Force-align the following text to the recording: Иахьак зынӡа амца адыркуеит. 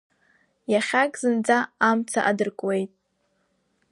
Иахьак 0.71 1.11
зынӡа 1.21 1.57
амца 1.89 2.19
адыркуеит. 2.29 2.91